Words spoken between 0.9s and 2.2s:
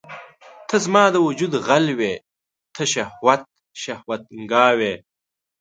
د وجود غل وې